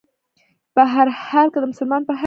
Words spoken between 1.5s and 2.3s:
کۀ د مسلمان پۀ حېث